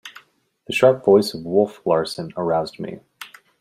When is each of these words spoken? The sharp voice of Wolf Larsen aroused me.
The 0.65 0.73
sharp 0.73 1.05
voice 1.05 1.35
of 1.35 1.45
Wolf 1.45 1.85
Larsen 1.85 2.33
aroused 2.35 2.79
me. 2.79 3.01